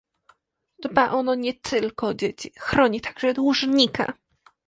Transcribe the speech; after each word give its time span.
Dba 0.83 1.11
ono 1.13 1.35
nie 1.41 1.53
tylko 1.53 2.07
o 2.07 2.13
dzieci, 2.13 2.53
chroni 2.59 3.01
także 3.01 3.33
dłużnika 3.33 4.13